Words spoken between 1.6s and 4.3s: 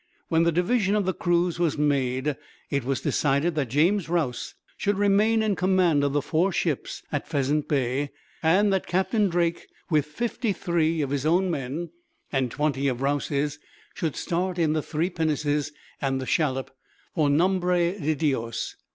made, it was decided that James